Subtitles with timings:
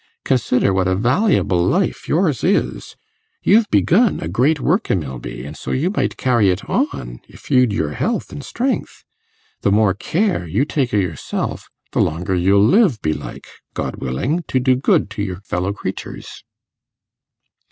[0.25, 2.95] Consider what a valyable life yours is.
[3.43, 7.51] You've begun a great work i' Milby, and so you might carry it on, if
[7.51, 9.03] you'd your health and strength.
[9.61, 13.45] The more care you take o' yourself, the longer you'll live, belike,
[13.75, 16.43] God willing, to do good to your fellow creaturs.